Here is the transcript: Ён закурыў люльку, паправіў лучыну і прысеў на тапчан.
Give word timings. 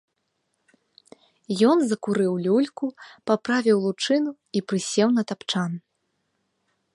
Ён 1.71 1.77
закурыў 1.91 2.33
люльку, 2.45 2.85
паправіў 3.33 3.77
лучыну 3.85 4.31
і 4.59 4.63
прысеў 4.71 5.07
на 5.19 5.23
тапчан. 5.33 5.71